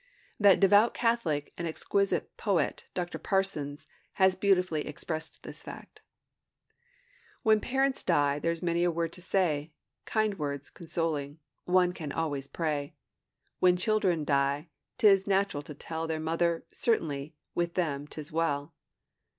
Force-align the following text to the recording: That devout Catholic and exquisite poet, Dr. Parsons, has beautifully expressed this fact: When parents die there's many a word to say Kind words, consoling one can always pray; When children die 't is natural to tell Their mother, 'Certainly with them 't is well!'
That 0.39 0.59
devout 0.59 0.95
Catholic 0.95 1.53
and 1.59 1.67
exquisite 1.67 2.35
poet, 2.35 2.85
Dr. 2.95 3.19
Parsons, 3.19 3.85
has 4.13 4.35
beautifully 4.35 4.87
expressed 4.87 5.43
this 5.43 5.61
fact: 5.61 6.01
When 7.43 7.59
parents 7.61 8.01
die 8.01 8.39
there's 8.39 8.63
many 8.63 8.83
a 8.83 8.89
word 8.89 9.13
to 9.13 9.21
say 9.21 9.71
Kind 10.05 10.39
words, 10.39 10.71
consoling 10.71 11.37
one 11.65 11.93
can 11.93 12.11
always 12.11 12.47
pray; 12.47 12.95
When 13.59 13.77
children 13.77 14.25
die 14.25 14.69
't 14.97 15.07
is 15.07 15.27
natural 15.27 15.61
to 15.61 15.75
tell 15.75 16.07
Their 16.07 16.19
mother, 16.19 16.65
'Certainly 16.73 17.35
with 17.53 17.75
them 17.75 18.07
't 18.07 18.19
is 18.19 18.31
well!' 18.31 18.73